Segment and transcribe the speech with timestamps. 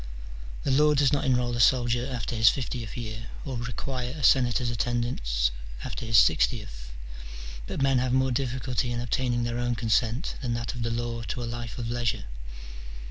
[0.63, 4.71] The law does not enrol a soldier after his fiftieth year, or require a senator's
[4.71, 5.51] attendance
[5.83, 6.89] after his sixtieth:
[7.67, 10.89] but men have more difficulty in obtain ing their own consent than that of the
[10.89, 12.23] law to a life of leisure.